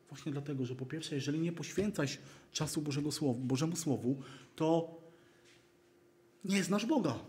[0.10, 2.18] Właśnie dlatego, że po pierwsze, jeżeli nie poświęcasz
[2.52, 4.22] czasu Bożego Słowu, Bożemu Słowu,
[4.56, 4.98] to
[6.46, 7.20] nie znasz Boga.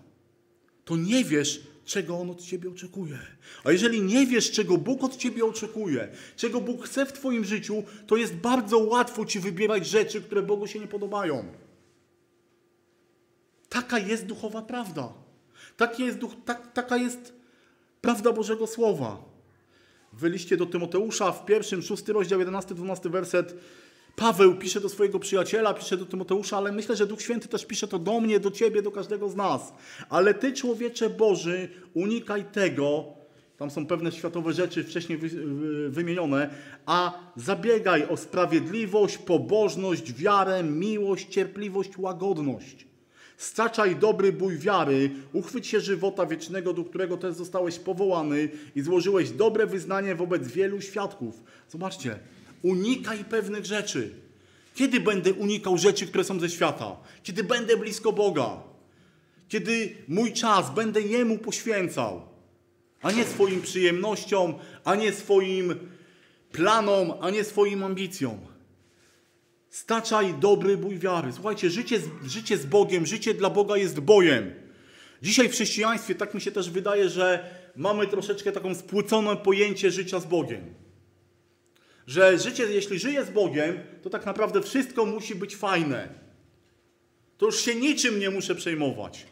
[0.85, 3.19] To nie wiesz, czego On od Ciebie oczekuje.
[3.65, 7.83] A jeżeli nie wiesz, czego Bóg od Ciebie oczekuje, czego Bóg chce w Twoim życiu,
[8.07, 11.68] to jest bardzo łatwo Ci wybierać rzeczy, które Bogu się nie podobają.
[13.69, 15.13] Taka jest duchowa prawda.
[15.77, 17.33] Taki jest duch, tak, taka jest
[18.01, 19.25] prawda Bożego Słowa.
[20.13, 23.55] W liście do Tymoteusza w pierwszym, szósty rozdział, 11-12 werset
[24.19, 27.89] Paweł pisze do swojego przyjaciela, pisze do Tymoteusza, ale myślę, że Duch Święty też pisze
[27.89, 29.73] to do mnie, do ciebie, do każdego z nas.
[30.09, 33.05] Ale ty, człowiecze Boży, unikaj tego,
[33.57, 35.19] tam są pewne światowe rzeczy wcześniej
[35.89, 36.51] wymienione,
[36.87, 42.88] a zabiegaj o sprawiedliwość, pobożność, wiarę, miłość, cierpliwość, łagodność.
[43.39, 49.31] Staczaj dobry bój wiary, uchwyć się żywota wiecznego, do którego też zostałeś powołany i złożyłeś
[49.31, 51.43] dobre wyznanie wobec wielu świadków.
[51.69, 52.19] Zobaczcie,
[52.63, 54.15] unikaj pewnych rzeczy.
[54.75, 56.97] Kiedy będę unikał rzeczy, które są ze świata?
[57.23, 58.63] Kiedy będę blisko Boga?
[59.49, 62.23] Kiedy mój czas będę Jemu poświęcał,
[63.03, 64.55] a nie swoim przyjemnościom,
[64.85, 65.75] a nie swoim
[66.53, 68.39] planom, a nie swoim ambicjom.
[69.79, 71.33] Staczaj dobry bój wiary.
[71.33, 74.55] Słuchajcie, życie, życie z Bogiem, życie dla Boga jest bojem.
[75.23, 80.21] Dzisiaj w chrześcijaństwie tak mi się też wydaje, że mamy troszeczkę taką spłycone pojęcie życia
[80.21, 80.75] z Bogiem.
[82.07, 86.09] Że życie, jeśli żyję z Bogiem, to tak naprawdę wszystko musi być fajne.
[87.37, 89.27] To już się niczym nie muszę przejmować.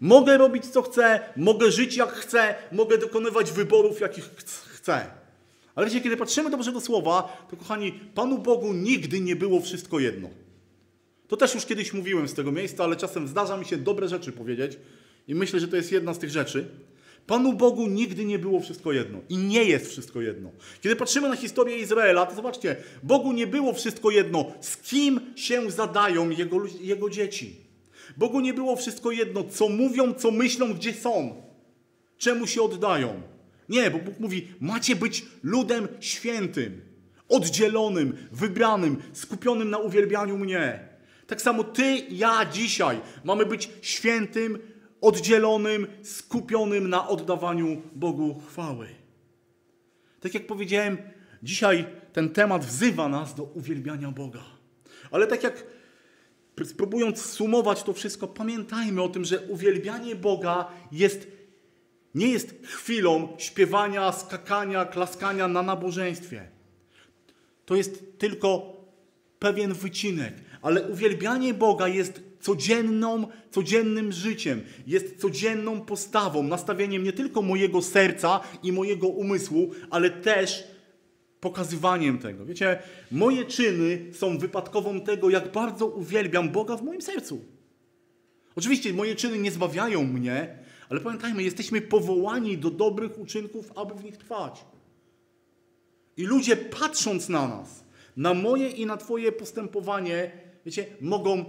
[0.00, 4.24] Mogę robić co chcę, mogę żyć jak chcę, mogę dokonywać wyborów jakich
[4.66, 5.23] chcę.
[5.74, 10.00] Ale wiecie, kiedy patrzymy do Bożego Słowa, to kochani, Panu Bogu nigdy nie było wszystko
[10.00, 10.28] jedno.
[11.28, 14.32] To też już kiedyś mówiłem z tego miejsca, ale czasem zdarza mi się dobre rzeczy
[14.32, 14.78] powiedzieć
[15.28, 16.68] i myślę, że to jest jedna z tych rzeczy.
[17.26, 20.50] Panu Bogu nigdy nie było wszystko jedno i nie jest wszystko jedno.
[20.80, 25.70] Kiedy patrzymy na historię Izraela, to zobaczcie, Bogu nie było wszystko jedno, z kim się
[25.70, 27.56] zadają jego, jego dzieci.
[28.16, 31.42] Bogu nie było wszystko jedno, co mówią, co myślą, gdzie są,
[32.18, 33.33] czemu się oddają.
[33.68, 36.80] Nie, bo Bóg mówi, macie być ludem świętym,
[37.28, 40.88] oddzielonym, wybranym, skupionym na uwielbianiu mnie.
[41.26, 44.58] Tak samo ty, ja dzisiaj mamy być świętym,
[45.00, 48.88] oddzielonym, skupionym na oddawaniu Bogu chwały.
[50.20, 50.98] Tak jak powiedziałem,
[51.42, 54.44] dzisiaj ten temat wzywa nas do uwielbiania Boga.
[55.10, 55.64] Ale tak jak
[56.64, 61.26] spróbując sumować to wszystko, pamiętajmy o tym, że uwielbianie Boga jest,
[62.14, 66.48] nie jest chwilą śpiewania, skakania, klaskania na nabożeństwie.
[67.64, 68.76] To jest tylko
[69.38, 77.42] pewien wycinek, ale uwielbianie Boga jest codzienną, codziennym życiem, jest codzienną postawą, nastawieniem nie tylko
[77.42, 80.64] mojego serca i mojego umysłu, ale też
[81.40, 82.46] pokazywaniem tego.
[82.46, 82.78] Wiecie,
[83.10, 87.44] moje czyny są wypadkową tego, jak bardzo uwielbiam Boga w moim sercu.
[88.56, 90.58] Oczywiście moje czyny nie zbawiają mnie,
[90.94, 94.64] ale pamiętajmy, jesteśmy powołani do dobrych uczynków, aby w nich trwać.
[96.16, 97.84] I ludzie patrząc na nas,
[98.16, 100.30] na moje i na Twoje postępowanie,
[100.66, 101.44] wiecie, mogą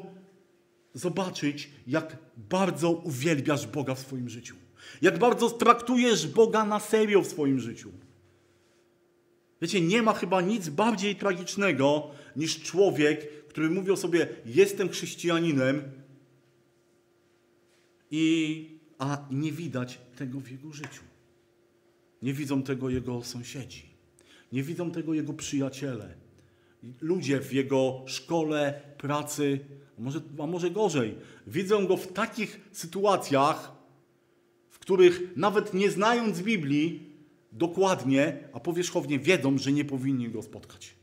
[0.93, 4.55] zobaczyć, jak bardzo uwielbiasz Boga w swoim życiu.
[5.01, 7.91] Jak bardzo traktujesz Boga na serio w swoim życiu.
[9.61, 15.81] Wiecie, nie ma chyba nic bardziej tragicznego niż człowiek, który mówi o sobie: Jestem chrześcijaninem,
[18.11, 21.03] i, a nie widać tego w jego życiu.
[22.21, 23.83] Nie widzą tego jego sąsiedzi,
[24.51, 26.15] nie widzą tego jego przyjaciele,
[27.01, 29.59] ludzie w jego szkole, pracy,
[29.97, 31.15] a może, a może gorzej,
[31.47, 33.71] widzą go w takich sytuacjach,
[34.69, 37.15] w których nawet nie znając Biblii,
[37.51, 40.95] dokładnie, a powierzchownie wiedzą, że nie powinni go spotkać.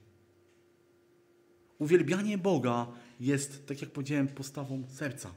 [1.79, 2.87] Uwielbianie Boga
[3.21, 5.35] jest, tak jak powiedziałem, postawą serca.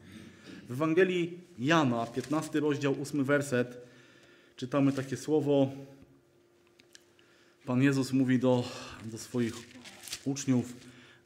[0.70, 3.78] W Ewangelii Jana, 15 rozdział, 8 werset,
[4.55, 5.72] czytamy takie słowo.
[7.66, 8.63] Pan Jezus mówi do,
[9.05, 9.53] do swoich
[10.26, 10.74] uczniów,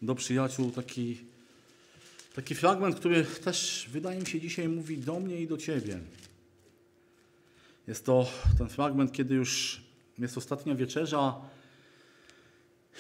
[0.01, 1.17] do przyjaciół taki,
[2.35, 5.99] taki fragment, który też wydaje mi się dzisiaj mówi do mnie i do Ciebie.
[7.87, 9.81] Jest to ten fragment, kiedy już
[10.17, 11.35] jest ostatnia wieczerza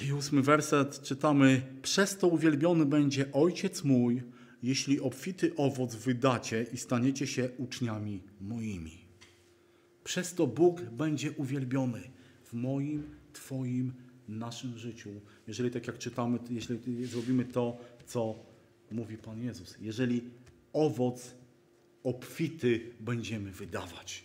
[0.01, 4.21] i ósmy werset czytamy Przez to uwielbiony będzie Ojciec mój,
[4.63, 8.97] jeśli obfity owoc wydacie i staniecie się uczniami moimi.
[10.03, 12.01] Przez to Bóg będzie uwielbiony
[12.43, 13.03] w moim,
[13.33, 13.93] Twoim,
[14.27, 15.09] naszym życiu,
[15.47, 18.35] jeżeli tak jak czytamy, jeśli zrobimy to, co
[18.91, 19.75] mówi Pan Jezus.
[19.81, 20.21] Jeżeli
[20.73, 21.35] owoc
[22.03, 24.23] obfity będziemy wydawać.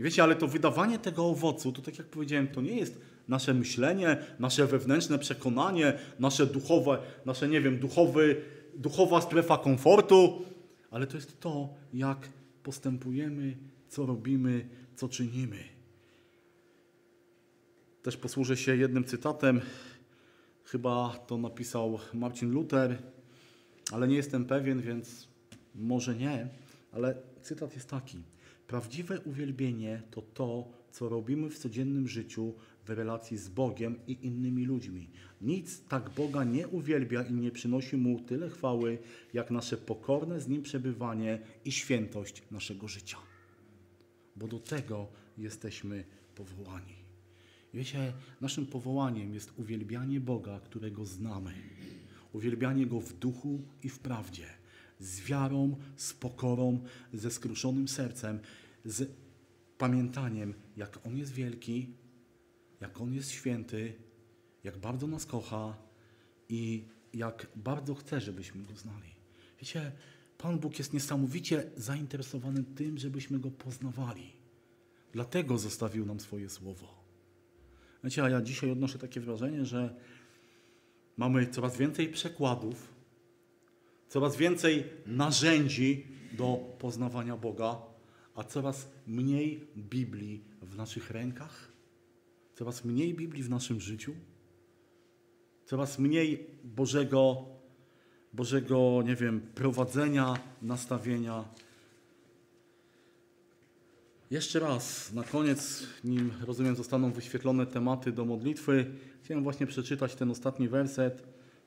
[0.00, 3.54] I wiecie, ale to wydawanie tego owocu, to tak jak powiedziałem, to nie jest nasze
[3.54, 8.42] myślenie, nasze wewnętrzne przekonanie, nasze duchowe, nasze, nie wiem, duchowy,
[8.76, 10.42] duchowa strefa komfortu,
[10.90, 12.28] ale to jest to, jak
[12.62, 13.56] postępujemy,
[13.88, 15.64] co robimy, co czynimy.
[18.02, 19.60] Też posłużę się jednym cytatem.
[20.64, 23.02] Chyba to napisał Marcin Luther,
[23.92, 25.28] ale nie jestem pewien, więc
[25.74, 26.48] może nie.
[26.92, 28.22] Ale cytat jest taki.
[28.66, 32.54] Prawdziwe uwielbienie to to, co robimy w codziennym życiu
[32.84, 35.10] w relacji z Bogiem i innymi ludźmi.
[35.40, 38.98] Nic tak Boga nie uwielbia i nie przynosi Mu tyle chwały,
[39.34, 43.18] jak nasze pokorne z Nim przebywanie i świętość naszego życia.
[44.36, 45.08] Bo do tego
[45.38, 46.04] jesteśmy
[46.34, 46.94] powołani.
[47.74, 51.52] Wiecie, naszym powołaniem jest uwielbianie Boga, którego znamy.
[52.32, 54.46] Uwielbianie Go w duchu i w prawdzie
[55.00, 56.80] z wiarą, z pokorą,
[57.12, 58.38] ze skruszonym sercem,
[58.84, 59.10] z
[59.78, 61.94] pamiętaniem, jak On jest wielki,
[62.80, 63.94] jak On jest święty,
[64.64, 65.76] jak bardzo nas kocha
[66.48, 69.14] i jak bardzo chce, żebyśmy Go znali.
[69.60, 69.92] Wiecie,
[70.38, 74.32] Pan Bóg jest niesamowicie zainteresowany tym, żebyśmy Go poznawali.
[75.12, 77.00] Dlatego zostawił nam swoje słowo.
[78.04, 79.94] Wiecie, a ja dzisiaj odnoszę takie wrażenie, że
[81.16, 82.94] mamy coraz więcej przekładów,
[84.08, 87.82] coraz więcej narzędzi do poznawania Boga,
[88.34, 91.69] a coraz mniej Biblii w naszych rękach,
[92.60, 94.14] coraz mniej Biblii w naszym życiu,
[95.64, 97.46] coraz mniej Bożego,
[98.32, 101.44] Bożego, nie wiem, prowadzenia, nastawienia.
[104.30, 108.86] Jeszcze raz, na koniec, nim rozumiem, zostaną wyświetlone tematy do modlitwy,
[109.22, 111.22] chciałem właśnie przeczytać ten ostatni werset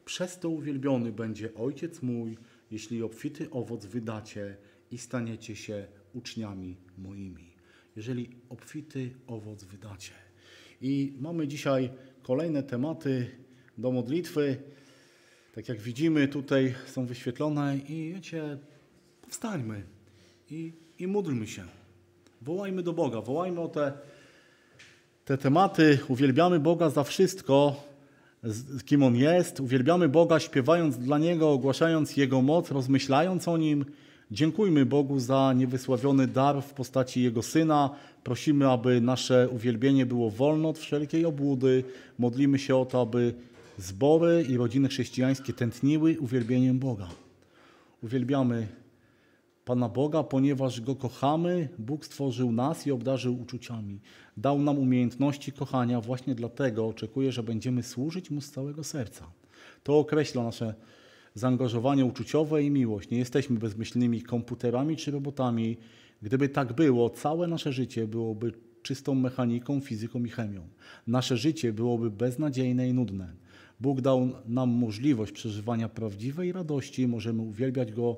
[0.06, 2.38] Przez to uwielbiony będzie Ojciec mój,
[2.72, 4.58] jeśli obfity owoc wydacie
[4.92, 7.54] i staniecie się uczniami moimi.
[7.96, 10.33] Jeżeli obfity owoc wydacie.
[10.84, 11.90] I mamy dzisiaj
[12.24, 13.28] kolejne tematy
[13.78, 14.58] do modlitwy.
[15.56, 18.58] Tak jak widzimy, tutaj są wyświetlone i wiecie,
[19.28, 19.84] wstańmy
[20.50, 21.64] i, i módlmy się.
[22.42, 23.94] Wołajmy do Boga, wołajmy o te,
[25.26, 27.84] te tematy, uwielbiamy Boga za wszystko,
[28.44, 33.86] z- kim On jest, uwielbiamy Boga śpiewając dla Niego, ogłaszając Jego moc, rozmyślając o Nim.
[34.34, 37.90] Dziękujmy Bogu za niewysławiony dar w postaci Jego Syna.
[38.24, 41.84] Prosimy, aby nasze uwielbienie było wolne od wszelkiej obłudy.
[42.20, 43.34] Modlimy się o to, aby
[43.78, 47.08] zbory i rodziny chrześcijańskie tętniły uwielbieniem Boga.
[48.04, 48.68] Uwielbiamy
[49.66, 54.00] Pana Boga, ponieważ Go kochamy, Bóg stworzył nas i obdarzył uczuciami.
[54.38, 59.26] Dał nam umiejętności kochania, właśnie dlatego oczekuje, że będziemy służyć Mu z całego serca.
[59.84, 60.74] To określa nasze
[61.36, 63.10] zaangażowanie uczuciowe i miłość.
[63.10, 65.78] Nie jesteśmy bezmyślnymi komputerami czy robotami.
[66.22, 70.68] Gdyby tak było, całe nasze życie byłoby czystą mechaniką, fizyką i chemią.
[71.08, 73.34] Nasze życie byłoby beznadziejne i nudne.
[73.80, 78.18] Bóg dał nam możliwość przeżywania prawdziwej radości, możemy uwielbiać Go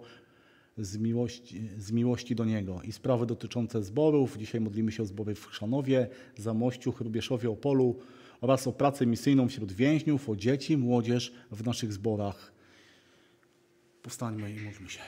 [0.78, 2.82] z miłości, z miłości do Niego.
[2.84, 4.38] I sprawy dotyczące zborów.
[4.38, 6.08] Dzisiaj modlimy się o zbory w Chrzanowie,
[6.38, 7.96] Zamościu, Chrubieszowie, Opolu
[8.42, 12.55] oraz o pracę misyjną wśród więźniów, o dzieci, młodzież w naszych zborach.
[14.06, 15.00] Powstańmy i módlmy się.